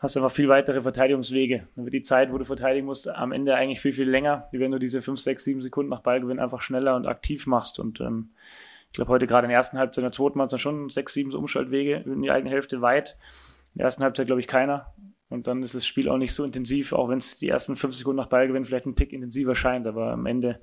hast 0.00 0.16
einfach 0.16 0.32
viel 0.32 0.48
weitere 0.48 0.82
Verteidigungswege. 0.82 1.68
Dann 1.76 1.84
wird 1.84 1.94
die 1.94 2.02
Zeit, 2.02 2.32
wo 2.32 2.38
du 2.38 2.44
verteidigen 2.44 2.86
musst, 2.86 3.08
am 3.08 3.30
Ende 3.30 3.54
eigentlich 3.54 3.80
viel, 3.80 3.92
viel 3.92 4.10
länger, 4.10 4.48
wie 4.50 4.58
wenn 4.58 4.72
du 4.72 4.80
diese 4.80 5.02
5, 5.02 5.20
6, 5.20 5.44
7 5.44 5.62
Sekunden 5.62 5.90
nach 5.90 6.00
Ballgewinn 6.00 6.40
einfach 6.40 6.62
schneller 6.62 6.96
und 6.96 7.06
aktiv 7.06 7.46
machst. 7.46 7.78
Und 7.78 8.00
ähm, 8.00 8.30
ich 8.94 8.96
glaube, 8.96 9.10
heute 9.10 9.26
gerade 9.26 9.46
in 9.46 9.48
der 9.48 9.56
ersten 9.56 9.76
Halbzeit, 9.76 10.02
in 10.02 10.04
der 10.04 10.12
zweiten 10.12 10.38
waren 10.38 10.46
es 10.46 10.60
schon 10.60 10.88
sechs, 10.88 11.14
sieben 11.14 11.34
Umschaltwege 11.34 12.04
in 12.06 12.22
die 12.22 12.30
eigene 12.30 12.52
Hälfte 12.52 12.80
weit. 12.80 13.18
In 13.72 13.78
der 13.78 13.86
ersten 13.86 14.04
Halbzeit, 14.04 14.28
glaube 14.28 14.40
ich, 14.40 14.46
keiner. 14.46 14.94
Und 15.28 15.48
dann 15.48 15.64
ist 15.64 15.74
das 15.74 15.84
Spiel 15.84 16.08
auch 16.08 16.16
nicht 16.16 16.32
so 16.32 16.44
intensiv, 16.44 16.92
auch 16.92 17.08
wenn 17.08 17.18
es 17.18 17.34
die 17.34 17.48
ersten 17.48 17.74
fünf 17.74 17.96
Sekunden 17.96 18.18
nach 18.18 18.28
Ballgewinn 18.28 18.64
vielleicht 18.64 18.86
ein 18.86 18.94
Tick 18.94 19.12
intensiver 19.12 19.56
scheint. 19.56 19.88
Aber 19.88 20.12
am 20.12 20.26
Ende 20.26 20.60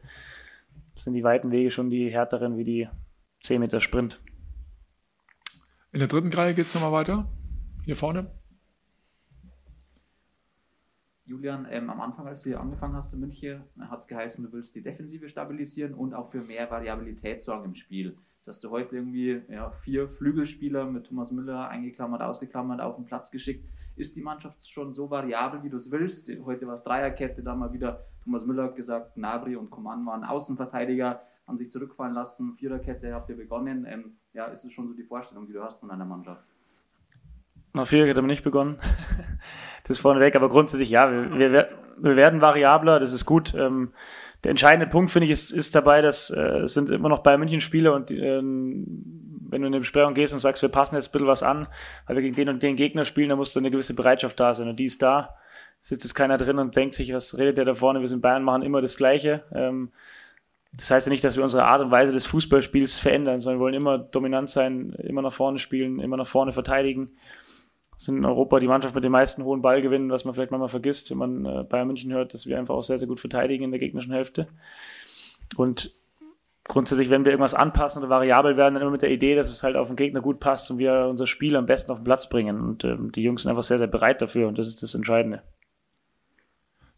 sind 0.95 1.11
die 1.11 1.25
weiten 1.25 1.51
Wege 1.51 1.71
schon 1.71 1.89
die 1.89 2.09
härteren 2.09 2.57
wie 2.57 2.63
die 2.63 2.87
10 3.43 3.59
Meter 3.59 3.81
Sprint. 3.81 4.21
In 5.91 5.99
der 5.99 6.07
dritten 6.07 6.31
Reihe 6.31 6.53
geht 6.53 6.67
es 6.67 6.73
nochmal 6.73 6.93
weiter. 6.93 7.27
Hier 7.83 7.97
vorne. 7.97 8.31
Julian, 11.31 11.65
ähm, 11.71 11.89
am 11.89 12.01
Anfang, 12.01 12.27
als 12.27 12.43
du 12.43 12.59
angefangen 12.59 12.93
hast 12.93 13.13
in 13.13 13.21
München, 13.21 13.63
hat 13.79 14.00
es 14.00 14.07
geheißen, 14.09 14.43
du 14.43 14.51
willst 14.51 14.75
die 14.75 14.83
Defensive 14.83 15.29
stabilisieren 15.29 15.93
und 15.93 16.13
auch 16.13 16.27
für 16.27 16.41
mehr 16.41 16.69
Variabilität 16.69 17.41
sorgen 17.41 17.65
im 17.65 17.75
Spiel. 17.75 18.17
Hast 18.45 18.65
du 18.65 18.69
heute 18.69 18.97
irgendwie 18.97 19.41
ja, 19.47 19.71
vier 19.71 20.09
Flügelspieler 20.09 20.85
mit 20.85 21.05
Thomas 21.05 21.31
Müller 21.31 21.69
eingeklammert, 21.69 22.21
ausgeklammert, 22.21 22.81
auf 22.81 22.97
den 22.97 23.05
Platz 23.05 23.31
geschickt. 23.31 23.65
Ist 23.95 24.17
die 24.17 24.21
Mannschaft 24.21 24.67
schon 24.69 24.91
so 24.91 25.09
variabel, 25.09 25.63
wie 25.63 25.69
du 25.69 25.77
es 25.77 25.89
willst? 25.89 26.29
Heute 26.43 26.67
war 26.67 26.73
es 26.73 26.83
Dreierkette, 26.83 27.43
da 27.43 27.55
mal 27.55 27.71
wieder 27.71 28.03
Thomas 28.25 28.45
Müller 28.45 28.63
hat 28.63 28.75
gesagt, 28.75 29.15
Nabri 29.15 29.55
und 29.55 29.69
Coman 29.69 30.05
waren 30.05 30.25
Außenverteidiger, 30.25 31.21
haben 31.47 31.57
sich 31.57 31.71
zurückfallen 31.71 32.13
lassen. 32.13 32.55
Viererkette 32.55 33.13
habt 33.13 33.29
ihr 33.29 33.38
begonnen. 33.38 33.85
Ähm, 33.88 34.17
ja, 34.33 34.47
ist 34.47 34.65
es 34.65 34.73
schon 34.73 34.89
so 34.89 34.93
die 34.93 35.03
Vorstellung, 35.03 35.47
die 35.47 35.53
du 35.53 35.63
hast 35.63 35.79
von 35.79 35.88
deiner 35.88 36.05
Mannschaft? 36.05 36.45
Nach 37.73 37.87
vier 37.87 38.07
hat 38.09 38.15
er 38.15 38.21
nicht 38.21 38.43
begonnen. 38.43 38.79
das 39.83 39.97
ist 39.97 40.01
vorneweg, 40.01 40.35
aber 40.35 40.49
grundsätzlich 40.49 40.89
ja, 40.89 41.09
wir, 41.11 41.51
wir, 41.51 41.69
wir 41.97 42.15
werden 42.15 42.41
variabler, 42.41 42.99
das 42.99 43.13
ist 43.13 43.25
gut. 43.25 43.53
Ähm, 43.53 43.93
der 44.43 44.51
entscheidende 44.51 44.87
Punkt, 44.87 45.11
finde 45.11 45.25
ich, 45.25 45.31
ist, 45.31 45.51
ist 45.51 45.75
dabei, 45.75 46.01
dass 46.01 46.31
äh, 46.31 46.59
es 46.59 46.73
sind 46.73 46.89
immer 46.89 47.09
noch 47.09 47.19
Bayern 47.19 47.39
München 47.39 47.61
Spiele 47.61 47.93
und 47.93 48.11
ähm, 48.11 48.85
wenn 49.49 49.61
du 49.61 49.67
in 49.67 49.73
eine 49.73 49.79
Besprechung 49.79 50.13
gehst 50.13 50.33
und 50.33 50.39
sagst, 50.39 50.61
wir 50.61 50.69
passen 50.69 50.95
jetzt 50.95 51.09
ein 51.09 51.11
bisschen 51.11 51.27
was 51.27 51.43
an, 51.43 51.67
weil 52.07 52.15
wir 52.15 52.23
gegen 52.23 52.35
den 52.35 52.49
und 52.49 52.63
den 52.63 52.75
Gegner 52.75 53.05
spielen, 53.05 53.29
dann 53.29 53.37
muss 53.37 53.53
da 53.53 53.59
eine 53.59 53.71
gewisse 53.71 53.93
Bereitschaft 53.93 54.39
da 54.39 54.53
sein 54.53 54.67
und 54.67 54.77
die 54.77 54.85
ist 54.85 55.01
da. 55.01 55.35
Sitzt 55.81 56.03
jetzt 56.03 56.13
keiner 56.13 56.37
drin 56.37 56.59
und 56.59 56.75
denkt 56.75 56.93
sich, 56.93 57.13
was 57.13 57.37
redet 57.37 57.57
der 57.57 57.65
da 57.65 57.73
vorne? 57.73 58.01
Wir 58.01 58.07
sind 58.07 58.21
Bayern, 58.21 58.43
machen 58.43 58.61
immer 58.61 58.81
das 58.81 58.97
Gleiche. 58.97 59.43
Ähm, 59.53 59.91
das 60.73 60.89
heißt 60.89 61.07
ja 61.07 61.11
nicht, 61.11 61.23
dass 61.23 61.35
wir 61.35 61.43
unsere 61.43 61.65
Art 61.65 61.81
und 61.81 61.91
Weise 61.91 62.13
des 62.13 62.25
Fußballspiels 62.27 62.97
verändern, 62.97 63.41
sondern 63.41 63.59
wir 63.59 63.63
wollen 63.63 63.73
immer 63.73 63.97
dominant 63.97 64.49
sein, 64.49 64.95
immer 64.99 65.21
nach 65.21 65.33
vorne 65.33 65.59
spielen, 65.59 65.99
immer 65.99 66.17
nach 66.17 66.27
vorne 66.27 66.53
verteidigen 66.53 67.11
sind 68.01 68.17
in 68.17 68.25
Europa 68.25 68.60
die 68.60 68.67
Mannschaft 68.67 68.96
mit 68.96 69.03
den 69.03 69.12
meisten 69.12 69.43
hohen 69.43 69.62
Ballgewinnen, 69.62 70.10
was 70.10 70.25
man 70.25 70.34
vielleicht 70.34 70.50
manchmal 70.50 70.70
vergisst, 70.70 71.12
wenn 71.12 71.17
man 71.17 71.46
äh, 71.46 71.63
Bayern 71.63 71.88
München 71.88 72.12
hört, 72.12 72.34
dass 72.34 72.48
wir 72.48 72.58
einfach 72.58 72.74
auch 72.74 72.81
sehr, 72.81 72.98
sehr 72.98 73.08
gut 73.08 73.20
verteidigen 73.20 73.63
in 73.63 73.72
der 73.72 73.79
gegnerischen 73.79 74.12
Hälfte. 74.12 74.48
Und 75.55 75.91
grundsätzlich, 76.63 77.12
wenn 77.12 77.25
wir 77.25 77.31
irgendwas 77.31 77.53
anpassen 77.53 78.01
oder 78.01 78.10
variabel 78.10 78.58
werden, 78.58 78.74
dann 78.74 78.81
immer 78.81 78.91
mit 78.91 79.03
der 79.03 79.12
Idee, 79.12 79.36
dass 79.36 79.50
es 79.50 79.62
halt 79.62 79.75
auf 79.75 79.88
den 79.88 79.98
Gegner 79.98 80.22
gut 80.22 80.39
passt 80.39 80.72
und 80.72 80.79
wir 80.79 81.05
unser 81.10 81.27
Spiel 81.27 81.55
am 81.55 81.67
besten 81.67 81.91
auf 81.91 82.00
den 82.00 82.05
Platz 82.05 82.27
bringen. 82.27 82.60
Und 82.60 82.84
ähm, 82.84 83.12
die 83.12 83.22
Jungs 83.22 83.43
sind 83.43 83.51
einfach 83.51 83.63
sehr, 83.63 83.77
sehr 83.77 83.88
bereit 83.88 84.20
dafür 84.22 84.48
und 84.48 84.58
das 84.58 84.67
ist 84.67 84.81
das 84.81 84.96
Entscheidende. 84.96 85.43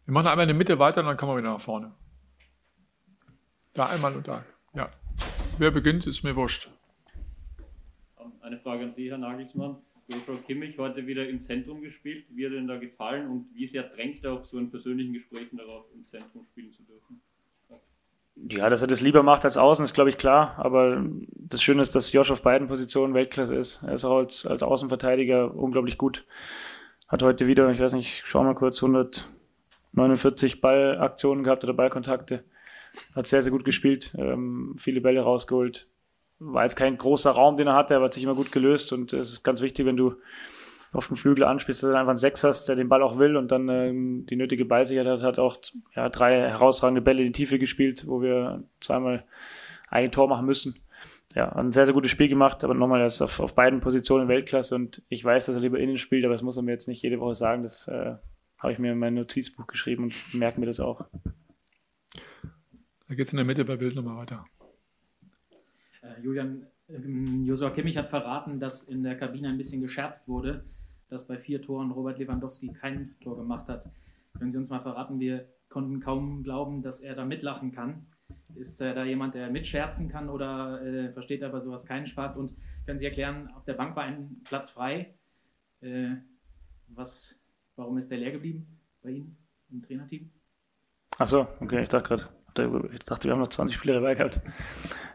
Wir 0.06 0.14
machen 0.14 0.26
einmal 0.26 0.44
in 0.44 0.48
der 0.48 0.56
Mitte 0.56 0.78
weiter 0.78 1.00
und 1.00 1.06
dann 1.06 1.16
kommen 1.18 1.32
wir 1.32 1.38
wieder 1.38 1.52
nach 1.52 1.60
vorne. 1.60 1.92
Da 3.74 3.86
einmal 3.86 4.14
und 4.14 4.26
da. 4.26 4.42
Ja. 4.74 4.88
Wer 5.58 5.70
beginnt, 5.70 6.06
ist 6.06 6.22
mir 6.22 6.34
wurscht. 6.34 6.70
Eine 8.40 8.58
Frage 8.58 8.84
an 8.84 8.92
Sie, 8.92 9.10
Herr 9.10 9.18
Nagelsmann. 9.18 9.76
Joshua 10.08 10.36
Kimmich 10.46 10.78
heute 10.78 11.06
wieder 11.06 11.26
im 11.28 11.42
Zentrum 11.42 11.80
gespielt. 11.80 12.26
Wie 12.30 12.44
hat 12.44 12.52
er 12.52 12.58
denn 12.58 12.68
da 12.68 12.76
gefallen 12.76 13.28
und 13.28 13.46
wie 13.54 13.66
sehr 13.66 13.84
drängt 13.84 14.22
er 14.24 14.34
auch 14.34 14.44
so 14.44 14.58
in 14.58 14.70
persönlichen 14.70 15.12
Gesprächen 15.12 15.56
darauf, 15.56 15.86
im 15.94 16.04
Zentrum 16.06 16.44
spielen 16.44 16.72
zu 16.72 16.82
dürfen? 16.82 17.20
Ja, 18.36 18.68
dass 18.68 18.82
er 18.82 18.88
das 18.88 19.00
lieber 19.00 19.22
macht 19.22 19.44
als 19.44 19.56
außen, 19.56 19.84
ist 19.84 19.94
glaube 19.94 20.10
ich 20.10 20.18
klar. 20.18 20.54
Aber 20.58 21.04
das 21.30 21.62
Schöne 21.62 21.82
ist, 21.82 21.94
dass 21.94 22.12
Josh 22.12 22.30
auf 22.30 22.42
beiden 22.42 22.68
Positionen 22.68 23.14
Weltklasse 23.14 23.54
ist. 23.54 23.82
Er 23.82 23.94
ist 23.94 24.04
auch 24.04 24.18
als, 24.18 24.44
als 24.44 24.62
Außenverteidiger 24.62 25.54
unglaublich 25.54 25.98
gut. 25.98 26.26
Hat 27.08 27.22
heute 27.22 27.46
wieder, 27.46 27.70
ich 27.70 27.80
weiß 27.80 27.94
nicht, 27.94 28.22
schau 28.24 28.42
mal 28.42 28.54
kurz, 28.54 28.82
149 28.82 30.60
Ballaktionen 30.60 31.44
gehabt 31.44 31.64
oder 31.64 31.74
Ballkontakte. 31.74 32.44
Hat 33.14 33.26
sehr, 33.26 33.42
sehr 33.42 33.52
gut 33.52 33.64
gespielt, 33.64 34.14
ähm, 34.18 34.76
viele 34.78 35.00
Bälle 35.00 35.20
rausgeholt. 35.20 35.88
War 36.46 36.64
jetzt 36.64 36.76
kein 36.76 36.98
großer 36.98 37.30
Raum, 37.30 37.56
den 37.56 37.66
er 37.66 37.74
hatte, 37.74 37.96
aber 37.96 38.06
hat 38.06 38.14
sich 38.14 38.22
immer 38.22 38.34
gut 38.34 38.52
gelöst. 38.52 38.92
Und 38.92 39.12
es 39.12 39.32
ist 39.32 39.42
ganz 39.42 39.62
wichtig, 39.62 39.86
wenn 39.86 39.96
du 39.96 40.16
auf 40.92 41.08
den 41.08 41.16
Flügel 41.16 41.44
anspielst, 41.44 41.82
dass 41.82 41.90
du 41.90 41.96
einfach 41.96 42.10
einen 42.10 42.16
Sechs 42.16 42.44
hast, 42.44 42.68
der 42.68 42.76
den 42.76 42.88
Ball 42.88 43.02
auch 43.02 43.18
will 43.18 43.36
und 43.36 43.50
dann 43.50 43.68
ähm, 43.68 44.26
die 44.26 44.36
nötige 44.36 44.64
Ballsicherheit 44.64 45.08
hat, 45.08 45.22
hat 45.22 45.38
auch 45.38 45.56
ja, 45.94 46.08
drei 46.08 46.48
herausragende 46.50 47.02
Bälle 47.02 47.20
in 47.20 47.26
die 47.26 47.32
Tiefe 47.32 47.58
gespielt, 47.58 48.06
wo 48.06 48.22
wir 48.22 48.62
zweimal 48.80 49.24
ein 49.88 50.12
Tor 50.12 50.28
machen 50.28 50.46
müssen. 50.46 50.76
Ja, 51.34 51.48
ein 51.50 51.72
sehr, 51.72 51.84
sehr 51.84 51.94
gutes 51.94 52.12
Spiel 52.12 52.28
gemacht, 52.28 52.62
aber 52.62 52.74
nochmal, 52.74 53.00
er 53.00 53.06
ist 53.06 53.20
auf, 53.20 53.40
auf 53.40 53.56
beiden 53.56 53.80
Positionen 53.80 54.28
Weltklasse 54.28 54.76
und 54.76 55.02
ich 55.08 55.24
weiß, 55.24 55.46
dass 55.46 55.56
er 55.56 55.62
lieber 55.62 55.80
innen 55.80 55.98
spielt, 55.98 56.24
aber 56.24 56.34
das 56.34 56.42
muss 56.42 56.56
er 56.56 56.62
mir 56.62 56.70
jetzt 56.70 56.86
nicht 56.86 57.02
jede 57.02 57.18
Woche 57.18 57.34
sagen. 57.34 57.62
Das 57.62 57.88
äh, 57.88 58.14
habe 58.60 58.72
ich 58.72 58.78
mir 58.78 58.92
in 58.92 58.98
mein 58.98 59.14
Notizbuch 59.14 59.66
geschrieben 59.66 60.04
und 60.04 60.34
merke 60.34 60.60
mir 60.60 60.66
das 60.66 60.78
auch. 60.78 61.04
Da 63.08 63.14
geht 63.14 63.26
es 63.26 63.32
in 63.32 63.36
der 63.38 63.44
Mitte 63.44 63.64
bei 63.64 63.76
Bild 63.76 63.96
nochmal 63.96 64.16
weiter. 64.16 64.46
Äh, 66.04 66.20
Julian, 66.20 66.66
ähm, 66.88 67.42
Josua 67.42 67.70
Kimmich 67.70 67.96
hat 67.96 68.08
verraten, 68.08 68.60
dass 68.60 68.84
in 68.84 69.02
der 69.02 69.16
Kabine 69.16 69.48
ein 69.48 69.56
bisschen 69.56 69.80
gescherzt 69.80 70.28
wurde, 70.28 70.64
dass 71.08 71.26
bei 71.26 71.38
vier 71.38 71.62
Toren 71.62 71.90
Robert 71.90 72.18
Lewandowski 72.18 72.72
kein 72.72 73.14
Tor 73.20 73.36
gemacht 73.36 73.68
hat. 73.68 73.90
Können 74.38 74.50
Sie 74.50 74.58
uns 74.58 74.70
mal 74.70 74.80
verraten, 74.80 75.20
wir 75.20 75.48
konnten 75.68 76.00
kaum 76.00 76.42
glauben, 76.42 76.82
dass 76.82 77.00
er 77.00 77.14
da 77.14 77.24
mitlachen 77.24 77.72
kann. 77.72 78.06
Ist 78.54 78.80
äh, 78.80 78.94
da 78.94 79.04
jemand, 79.04 79.34
der 79.34 79.50
mitscherzen 79.50 80.08
kann 80.08 80.28
oder 80.28 80.82
äh, 80.82 81.10
versteht 81.10 81.42
er 81.42 81.50
bei 81.50 81.60
sowas 81.60 81.86
keinen 81.86 82.06
Spaß? 82.06 82.36
Und 82.36 82.54
können 82.86 82.98
Sie 82.98 83.06
erklären, 83.06 83.48
auf 83.54 83.64
der 83.64 83.74
Bank 83.74 83.96
war 83.96 84.04
ein 84.04 84.40
Platz 84.44 84.70
frei. 84.70 85.14
Äh, 85.80 86.16
was, 86.88 87.40
warum 87.76 87.96
ist 87.96 88.10
der 88.10 88.18
leer 88.18 88.32
geblieben 88.32 88.80
bei 89.02 89.10
Ihnen 89.10 89.36
im 89.70 89.82
Trainerteam? 89.82 90.30
Achso, 91.18 91.46
okay, 91.60 91.82
ich 91.82 91.88
dachte 91.88 92.08
gerade. 92.08 92.43
Ich 92.58 93.04
dachte, 93.04 93.28
wir 93.28 93.32
haben 93.32 93.40
noch 93.40 93.48
20 93.48 93.76
Spieler 93.76 93.94
dabei 93.94 94.14
gehabt. 94.14 94.40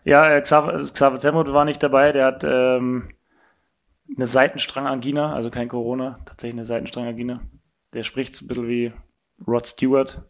Ja, 0.03 0.29
äh, 0.29 0.41
Xaver, 0.41 0.77
Xaver 0.77 1.19
Zemmour 1.19 1.51
war 1.53 1.65
nicht 1.65 1.81
dabei. 1.81 2.12
Der 2.12 2.25
hat 2.25 2.43
ähm, 2.43 3.10
eine 4.15 4.27
Seitenstrangangina, 4.27 5.34
also 5.34 5.50
kein 5.50 5.69
Corona, 5.69 6.19
tatsächlich 6.25 6.55
eine 6.55 6.65
Seitenstrangangina. 6.65 7.41
Der 7.93 8.03
spricht 8.03 8.36
so 8.36 8.46
ein 8.46 8.48
bisschen 8.48 8.67
wie 8.67 8.93
Rod 9.48 9.67
Stewart. 9.67 10.22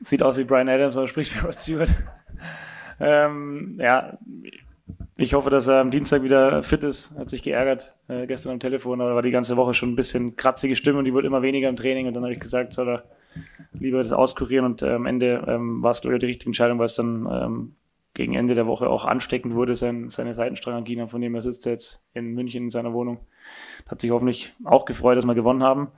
Sieht 0.00 0.22
aus 0.22 0.36
wie 0.36 0.44
Brian 0.44 0.68
Adams, 0.68 0.96
aber 0.96 1.08
spricht 1.08 1.34
wie 1.34 1.46
Rod 1.46 1.58
Stewart. 1.58 1.90
ähm, 3.00 3.78
ja, 3.80 4.18
ich 5.16 5.32
hoffe, 5.32 5.48
dass 5.48 5.66
er 5.66 5.80
am 5.80 5.90
Dienstag 5.90 6.22
wieder 6.22 6.62
fit 6.62 6.84
ist. 6.84 7.18
Hat 7.18 7.30
sich 7.30 7.42
geärgert 7.42 7.94
äh, 8.08 8.26
gestern 8.26 8.52
am 8.52 8.60
Telefon, 8.60 9.00
aber 9.00 9.14
war 9.14 9.22
die 9.22 9.30
ganze 9.30 9.56
Woche 9.56 9.72
schon 9.72 9.92
ein 9.92 9.96
bisschen 9.96 10.36
kratzige 10.36 10.76
Stimme 10.76 10.98
und 10.98 11.06
die 11.06 11.14
wurde 11.14 11.26
immer 11.26 11.42
weniger 11.42 11.68
im 11.68 11.76
Training. 11.76 12.06
Und 12.06 12.14
dann 12.14 12.22
habe 12.22 12.34
ich 12.34 12.40
gesagt, 12.40 12.72
soll 12.72 12.88
er 12.88 13.04
lieber 13.78 13.98
das 13.98 14.12
auskurieren 14.12 14.64
und 14.64 14.82
äh, 14.82 14.94
am 14.94 15.06
Ende 15.06 15.44
ähm, 15.46 15.82
war 15.82 15.90
es, 15.90 16.00
glaube 16.00 16.16
ich, 16.16 16.20
die 16.20 16.26
richtige 16.26 16.48
Entscheidung, 16.48 16.78
weil 16.78 16.86
es 16.86 16.94
dann 16.94 17.28
ähm, 17.30 17.74
gegen 18.14 18.34
Ende 18.34 18.54
der 18.54 18.66
Woche 18.66 18.88
auch 18.88 19.04
ansteckend 19.04 19.54
wurde, 19.54 19.74
sein, 19.74 20.10
seine 20.10 20.34
Seitenstrangangina, 20.34 21.06
von 21.06 21.20
dem 21.20 21.34
er 21.34 21.42
sitzt 21.42 21.66
jetzt 21.66 22.08
in 22.14 22.34
München 22.34 22.64
in 22.64 22.70
seiner 22.70 22.92
Wohnung. 22.92 23.20
Hat 23.86 24.00
sich 24.00 24.10
hoffentlich 24.10 24.54
auch 24.64 24.86
gefreut, 24.86 25.18
dass 25.18 25.26
wir 25.26 25.34
gewonnen 25.34 25.62
haben. 25.62 25.88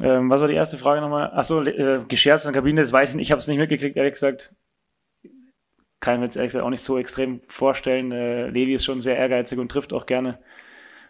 Ähm, 0.00 0.30
was 0.30 0.40
war 0.40 0.48
die 0.48 0.54
erste 0.54 0.78
Frage 0.78 1.00
nochmal? 1.00 1.30
Achso, 1.32 1.62
äh, 1.62 2.04
gescherzt 2.08 2.46
in 2.46 2.52
der 2.52 2.60
Kabine, 2.60 2.80
das 2.80 2.92
weiß 2.92 3.10
ich 3.10 3.16
nicht, 3.16 3.26
ich 3.28 3.32
habe 3.32 3.38
es 3.38 3.46
nicht 3.46 3.58
mitgekriegt, 3.58 3.96
ehrlich 3.96 4.14
gesagt. 4.14 4.54
Kann 6.00 6.14
ich 6.14 6.18
mir 6.18 6.24
jetzt 6.24 6.36
ehrlich 6.36 6.48
gesagt 6.48 6.64
auch 6.64 6.70
nicht 6.70 6.84
so 6.84 6.98
extrem 6.98 7.40
vorstellen. 7.46 8.10
Äh, 8.10 8.48
Levi 8.48 8.74
ist 8.74 8.84
schon 8.84 9.00
sehr 9.00 9.16
ehrgeizig 9.16 9.58
und 9.58 9.70
trifft 9.70 9.92
auch 9.92 10.06
gerne. 10.06 10.38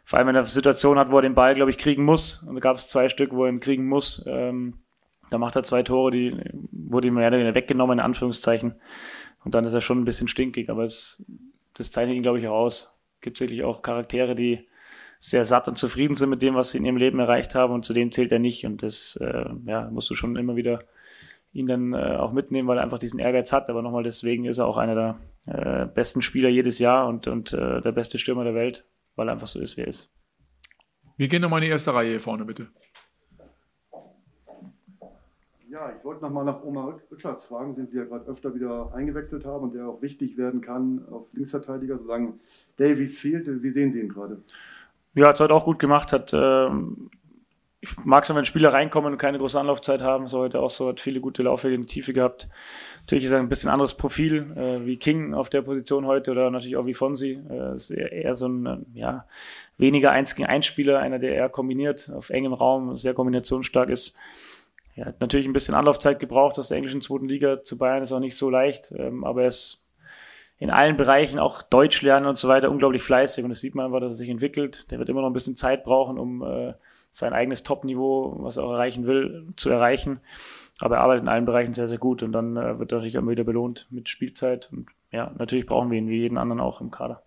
Vor 0.04 0.18
allem, 0.18 0.28
wenn 0.28 0.34
er 0.34 0.40
eine 0.40 0.46
Situation 0.46 0.98
hat, 0.98 1.10
wo 1.10 1.16
er 1.16 1.22
den 1.22 1.34
Ball, 1.34 1.54
glaube 1.54 1.70
ich, 1.70 1.78
kriegen 1.78 2.04
muss. 2.04 2.42
Und 2.42 2.56
da 2.56 2.60
gab 2.60 2.76
es 2.76 2.88
zwei 2.88 3.08
Stück, 3.08 3.32
wo 3.32 3.44
er 3.44 3.50
ihn 3.50 3.60
kriegen 3.60 3.86
muss. 3.86 4.24
Ähm, 4.26 4.82
da 5.32 5.38
macht 5.38 5.56
er 5.56 5.62
zwei 5.62 5.82
Tore, 5.82 6.10
die 6.10 6.36
wurde 6.70 7.08
ihm 7.08 7.14
mehr 7.14 7.28
oder 7.28 7.38
weniger 7.38 7.54
weggenommen, 7.54 7.98
in 7.98 8.04
Anführungszeichen. 8.04 8.74
Und 9.44 9.54
dann 9.54 9.64
ist 9.64 9.74
er 9.74 9.80
schon 9.80 10.00
ein 10.00 10.04
bisschen 10.04 10.28
stinkig, 10.28 10.68
aber 10.68 10.84
es, 10.84 11.24
das 11.74 11.90
zeichnet 11.90 12.16
ihn, 12.16 12.22
glaube 12.22 12.38
ich, 12.38 12.46
auch 12.46 12.54
aus. 12.54 13.00
Gibt 13.22 13.38
sicherlich 13.38 13.64
auch 13.64 13.82
Charaktere, 13.82 14.34
die 14.34 14.68
sehr 15.18 15.44
satt 15.44 15.68
und 15.68 15.78
zufrieden 15.78 16.14
sind 16.14 16.30
mit 16.30 16.42
dem, 16.42 16.54
was 16.54 16.72
sie 16.72 16.78
in 16.78 16.84
ihrem 16.84 16.96
Leben 16.96 17.18
erreicht 17.18 17.54
haben 17.54 17.72
und 17.72 17.84
zu 17.84 17.94
denen 17.94 18.12
zählt 18.12 18.30
er 18.32 18.40
nicht. 18.40 18.66
Und 18.66 18.82
das 18.82 19.16
äh, 19.16 19.44
ja, 19.64 19.88
musst 19.90 20.10
du 20.10 20.14
schon 20.14 20.36
immer 20.36 20.56
wieder 20.56 20.84
ihn 21.52 21.66
dann 21.66 21.94
äh, 21.94 22.16
auch 22.16 22.32
mitnehmen, 22.32 22.68
weil 22.68 22.78
er 22.78 22.82
einfach 22.82 22.98
diesen 22.98 23.20
Ehrgeiz 23.20 23.52
hat. 23.52 23.70
Aber 23.70 23.80
nochmal, 23.80 24.02
deswegen 24.02 24.44
ist 24.44 24.58
er 24.58 24.66
auch 24.66 24.76
einer 24.76 24.94
der 24.94 25.18
äh, 25.46 25.86
besten 25.86 26.22
Spieler 26.22 26.48
jedes 26.48 26.78
Jahr 26.78 27.08
und, 27.08 27.26
und 27.26 27.52
äh, 27.52 27.80
der 27.80 27.92
beste 27.92 28.18
Stürmer 28.18 28.44
der 28.44 28.54
Welt, 28.54 28.84
weil 29.16 29.28
er 29.28 29.32
einfach 29.32 29.46
so 29.46 29.60
ist, 29.60 29.76
wie 29.76 29.82
er 29.82 29.88
ist. 29.88 30.12
Wir 31.16 31.28
gehen 31.28 31.42
nochmal 31.42 31.60
in 31.60 31.66
die 31.66 31.70
erste 31.70 31.94
Reihe 31.94 32.10
hier 32.10 32.20
vorne, 32.20 32.44
bitte. 32.44 32.68
Ja, 35.72 35.90
ich 35.98 36.04
wollte 36.04 36.20
nochmal 36.20 36.44
nach 36.44 36.62
Omar 36.62 37.00
Richards 37.10 37.46
fragen, 37.46 37.74
den 37.74 37.86
Sie 37.86 37.96
ja 37.96 38.04
gerade 38.04 38.26
öfter 38.26 38.54
wieder 38.54 38.92
eingewechselt 38.94 39.46
haben 39.46 39.64
und 39.64 39.74
der 39.74 39.88
auch 39.88 40.02
wichtig 40.02 40.36
werden 40.36 40.60
kann 40.60 41.06
auf 41.10 41.28
Linksverteidiger, 41.32 41.96
solange 41.96 42.34
Davies 42.76 43.18
fehlt. 43.18 43.46
Wie 43.62 43.70
sehen 43.70 43.90
Sie 43.90 44.00
ihn 44.00 44.10
gerade? 44.10 44.42
Ja, 45.14 45.28
hat 45.28 45.36
es 45.36 45.40
heute 45.40 45.54
auch 45.54 45.64
gut 45.64 45.78
gemacht. 45.78 46.12
Hat, 46.12 46.34
ähm, 46.34 47.08
ich 47.80 47.96
mag 48.04 48.22
es, 48.22 48.34
wenn 48.34 48.44
Spieler 48.44 48.74
reinkommen 48.74 49.12
und 49.12 49.18
keine 49.18 49.38
große 49.38 49.58
Anlaufzeit 49.58 50.02
haben. 50.02 50.28
So 50.28 50.40
heute 50.40 50.60
auch 50.60 50.68
so, 50.68 50.88
hat 50.88 51.00
viele 51.00 51.22
gute 51.22 51.42
Laufwege 51.42 51.76
in 51.76 51.80
die 51.80 51.86
Tiefe 51.86 52.12
gehabt. 52.12 52.50
Natürlich 53.00 53.24
ist 53.24 53.32
er 53.32 53.38
ein 53.38 53.48
bisschen 53.48 53.70
anderes 53.70 53.94
Profil, 53.94 54.52
äh, 54.54 54.84
wie 54.84 54.98
King 54.98 55.32
auf 55.32 55.48
der 55.48 55.62
Position 55.62 56.04
heute 56.04 56.32
oder 56.32 56.50
natürlich 56.50 56.76
auch 56.76 56.84
wie 56.84 56.92
Fonsi. 56.92 57.40
Äh, 57.48 57.76
ist 57.76 57.88
eher, 57.88 58.12
eher 58.12 58.34
so 58.34 58.46
ein, 58.46 58.84
ja, 58.92 59.24
weniger 59.78 60.10
Eins 60.10 60.34
gegen 60.34 60.50
Eins 60.50 60.66
Spieler, 60.66 60.98
einer, 60.98 61.18
der 61.18 61.34
eher 61.34 61.48
kombiniert, 61.48 62.10
auf 62.14 62.28
engem 62.28 62.52
Raum, 62.52 62.94
sehr 62.98 63.14
kombinationsstark 63.14 63.88
ist. 63.88 64.18
Er 64.94 65.06
hat 65.06 65.20
natürlich 65.20 65.46
ein 65.46 65.52
bisschen 65.52 65.74
Anlaufzeit 65.74 66.18
gebraucht 66.20 66.58
aus 66.58 66.68
der 66.68 66.76
englischen 66.76 67.00
zweiten 67.00 67.28
Liga 67.28 67.62
zu 67.62 67.78
Bayern, 67.78 68.02
ist 68.02 68.12
auch 68.12 68.20
nicht 68.20 68.36
so 68.36 68.50
leicht, 68.50 68.92
ähm, 68.96 69.24
aber 69.24 69.42
er 69.42 69.48
ist 69.48 69.90
in 70.58 70.70
allen 70.70 70.96
Bereichen, 70.96 71.38
auch 71.40 71.62
Deutsch 71.62 72.02
lernen 72.02 72.26
und 72.26 72.38
so 72.38 72.46
weiter, 72.46 72.70
unglaublich 72.70 73.02
fleißig 73.02 73.42
und 73.42 73.50
das 73.50 73.60
sieht 73.60 73.74
man 73.74 73.86
einfach, 73.86 74.00
dass 74.00 74.12
er 74.14 74.16
sich 74.16 74.28
entwickelt. 74.28 74.90
Der 74.90 74.98
wird 74.98 75.08
immer 75.08 75.20
noch 75.20 75.28
ein 75.30 75.32
bisschen 75.32 75.56
Zeit 75.56 75.82
brauchen, 75.82 76.18
um 76.18 76.42
äh, 76.42 76.74
sein 77.10 77.32
eigenes 77.32 77.64
Top-Niveau, 77.64 78.36
was 78.38 78.58
er 78.58 78.64
auch 78.64 78.72
erreichen 78.72 79.06
will, 79.06 79.48
zu 79.56 79.70
erreichen. 79.70 80.20
Aber 80.78 80.96
er 80.96 81.02
arbeitet 81.02 81.24
in 81.24 81.28
allen 81.28 81.46
Bereichen 81.46 81.74
sehr, 81.74 81.88
sehr 81.88 81.98
gut 81.98 82.22
und 82.22 82.32
dann 82.32 82.56
äh, 82.56 82.78
wird 82.78 82.92
er 82.92 82.98
natürlich 82.98 83.16
immer 83.16 83.32
wieder 83.32 83.44
belohnt 83.44 83.88
mit 83.90 84.08
Spielzeit. 84.08 84.68
Und 84.72 84.88
ja, 85.10 85.32
natürlich 85.36 85.66
brauchen 85.66 85.90
wir 85.90 85.98
ihn 85.98 86.08
wie 86.08 86.20
jeden 86.20 86.38
anderen 86.38 86.60
auch 86.60 86.80
im 86.80 86.90
Kader. 86.90 87.22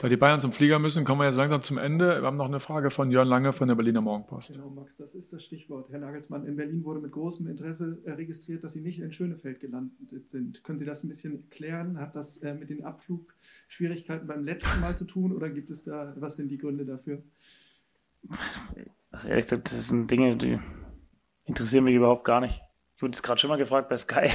Da 0.00 0.08
die 0.08 0.16
Bayern 0.16 0.40
zum 0.40 0.52
Flieger 0.52 0.78
müssen, 0.78 1.04
kommen 1.04 1.22
wir 1.22 1.26
jetzt 1.26 1.34
langsam 1.34 1.60
zum 1.64 1.76
Ende. 1.76 2.20
Wir 2.20 2.26
haben 2.28 2.36
noch 2.36 2.46
eine 2.46 2.60
Frage 2.60 2.90
von 2.90 3.10
Jörn 3.10 3.26
Lange 3.26 3.52
von 3.52 3.66
der 3.66 3.74
Berliner 3.74 4.00
Morgenpost. 4.00 4.52
Genau, 4.52 4.70
Max, 4.70 4.94
das 4.94 5.16
ist 5.16 5.32
das 5.32 5.42
Stichwort. 5.42 5.90
Herr 5.90 5.98
Nagelsmann, 5.98 6.46
in 6.46 6.54
Berlin 6.54 6.84
wurde 6.84 7.00
mit 7.00 7.10
großem 7.10 7.48
Interesse 7.48 7.98
äh, 8.04 8.12
registriert, 8.12 8.62
dass 8.62 8.74
Sie 8.74 8.80
nicht 8.80 9.00
in 9.00 9.12
Schönefeld 9.12 9.58
gelandet 9.58 10.30
sind. 10.30 10.62
Können 10.62 10.78
Sie 10.78 10.84
das 10.84 11.02
ein 11.02 11.08
bisschen 11.08 11.50
klären? 11.50 11.98
Hat 11.98 12.14
das 12.14 12.36
äh, 12.36 12.54
mit 12.54 12.70
den 12.70 12.84
Abflugschwierigkeiten 12.84 14.28
beim 14.28 14.44
letzten 14.44 14.80
Mal 14.80 14.96
zu 14.96 15.04
tun 15.04 15.32
oder 15.34 15.50
gibt 15.50 15.68
es 15.68 15.82
da, 15.82 16.14
was 16.16 16.36
sind 16.36 16.48
die 16.48 16.58
Gründe 16.58 16.84
dafür? 16.84 17.20
Also 19.10 19.28
ehrlich 19.28 19.46
gesagt, 19.46 19.72
das 19.72 19.88
sind 19.88 20.08
Dinge, 20.08 20.36
die 20.36 20.60
interessieren 21.44 21.82
mich 21.82 21.96
überhaupt 21.96 22.24
gar 22.24 22.40
nicht. 22.40 22.62
Ich 22.94 23.02
wurde 23.02 23.14
es 23.14 23.22
gerade 23.24 23.40
schon 23.40 23.50
mal 23.50 23.56
gefragt 23.56 23.88
bei 23.88 23.96
Sky. 23.96 24.30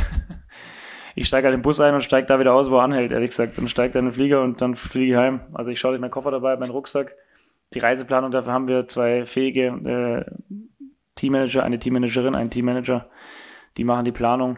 Ich 1.15 1.27
steige 1.27 1.47
halt 1.47 1.55
im 1.55 1.61
Bus 1.61 1.79
ein 1.79 1.93
und 1.93 2.03
steige 2.03 2.27
da 2.27 2.39
wieder 2.39 2.53
aus, 2.53 2.69
wo 2.69 2.77
er 2.77 2.83
anhält, 2.83 3.11
ehrlich 3.11 3.29
gesagt. 3.29 3.57
Dann 3.57 3.67
steigt 3.67 3.95
er 3.95 3.99
in 3.99 4.07
den 4.07 4.13
Flieger 4.13 4.41
und 4.41 4.61
dann 4.61 4.75
fliege 4.75 5.13
ich 5.13 5.17
heim. 5.17 5.41
Also 5.53 5.71
ich 5.71 5.79
schaue 5.79 5.91
nicht 5.91 6.01
meinen 6.01 6.11
Koffer 6.11 6.31
dabei, 6.31 6.55
meinen 6.57 6.71
Rucksack. 6.71 7.15
Die 7.73 7.79
Reiseplanung, 7.79 8.31
dafür 8.31 8.53
haben 8.53 8.67
wir 8.67 8.87
zwei 8.87 9.25
fähige 9.25 9.65
äh, 9.65 10.25
Teammanager, 11.15 11.63
eine 11.63 11.79
Teammanagerin, 11.79 12.35
einen 12.35 12.49
Teammanager, 12.49 13.09
die 13.77 13.83
machen 13.83 14.05
die 14.05 14.11
Planung. 14.11 14.57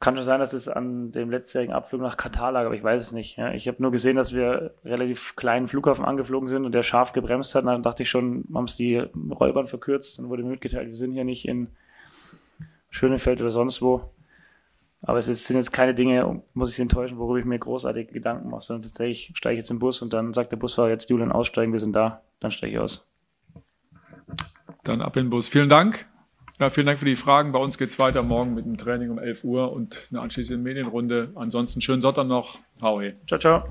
Kann 0.00 0.16
schon 0.16 0.24
sein, 0.24 0.40
dass 0.40 0.52
es 0.52 0.68
an 0.68 1.12
dem 1.12 1.30
letztjährigen 1.30 1.72
Abflug 1.72 2.00
nach 2.00 2.16
Katar 2.16 2.50
lag, 2.50 2.66
aber 2.66 2.74
ich 2.74 2.82
weiß 2.82 3.00
es 3.00 3.12
nicht. 3.12 3.36
Ja, 3.36 3.52
ich 3.52 3.68
habe 3.68 3.80
nur 3.80 3.92
gesehen, 3.92 4.16
dass 4.16 4.34
wir 4.34 4.74
relativ 4.84 5.36
kleinen 5.36 5.68
Flughafen 5.68 6.04
angeflogen 6.04 6.48
sind 6.48 6.64
und 6.64 6.74
der 6.74 6.82
scharf 6.82 7.12
gebremst 7.12 7.54
hat. 7.54 7.62
Und 7.62 7.70
dann 7.70 7.82
dachte 7.84 8.02
ich 8.02 8.10
schon, 8.10 8.44
haben 8.52 8.64
es 8.64 8.76
die 8.76 8.96
Rollbahn 8.96 9.68
verkürzt. 9.68 10.18
Dann 10.18 10.28
wurde 10.28 10.42
mir 10.42 10.50
mitgeteilt, 10.50 10.88
wir 10.88 10.96
sind 10.96 11.12
hier 11.12 11.24
nicht 11.24 11.46
in 11.46 11.68
Schönefeld 12.90 13.40
oder 13.40 13.50
sonst 13.50 13.80
wo. 13.80 14.10
Aber 15.02 15.18
es 15.18 15.26
sind 15.26 15.56
jetzt 15.56 15.72
keine 15.72 15.94
Dinge, 15.94 16.42
muss 16.54 16.70
ich 16.70 16.76
Sie 16.76 16.82
enttäuschen, 16.82 17.18
worüber 17.18 17.40
ich 17.40 17.44
mir 17.44 17.58
großartige 17.58 18.12
Gedanken 18.12 18.48
mache, 18.50 18.62
sondern 18.62 18.82
tatsächlich 18.82 19.32
steige 19.34 19.54
ich 19.54 19.58
jetzt 19.58 19.70
im 19.70 19.80
Bus 19.80 20.00
und 20.00 20.12
dann 20.12 20.32
sagt 20.32 20.52
der 20.52 20.56
Busfahrer 20.56 20.90
jetzt 20.90 21.10
Julian 21.10 21.32
aussteigen, 21.32 21.72
wir 21.72 21.80
sind 21.80 21.92
da, 21.92 22.22
dann 22.38 22.52
steige 22.52 22.74
ich 22.74 22.78
aus. 22.78 23.08
Dann 24.84 25.02
ab 25.02 25.16
in 25.16 25.26
den 25.26 25.30
Bus. 25.30 25.48
Vielen 25.48 25.68
Dank. 25.68 26.06
Ja, 26.60 26.70
vielen 26.70 26.86
Dank 26.86 27.00
für 27.00 27.06
die 27.06 27.16
Fragen. 27.16 27.50
Bei 27.50 27.58
uns 27.58 27.78
geht 27.78 27.88
es 27.88 27.98
weiter 27.98 28.22
morgen 28.22 28.54
mit 28.54 28.64
dem 28.64 28.76
Training 28.76 29.10
um 29.10 29.18
11 29.18 29.42
Uhr 29.42 29.72
und 29.72 30.08
eine 30.10 30.20
anschließende 30.20 30.62
Medienrunde. 30.62 31.32
Ansonsten 31.34 31.80
schönen 31.80 32.02
Sonntag 32.02 32.26
noch. 32.28 32.60
Hau. 32.80 33.02
Ciao, 33.26 33.40
ciao. 33.40 33.64